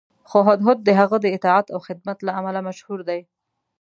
[0.29, 3.21] خو هدهد د هغه د اطاعت او خدمت له امله مشهور دی.